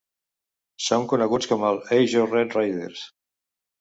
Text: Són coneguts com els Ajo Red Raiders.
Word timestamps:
Són 0.85 1.05
coneguts 1.11 1.49
com 1.53 1.65
els 1.69 1.93
Ajo 1.99 2.25
Red 2.33 2.57
Raiders. 2.59 3.05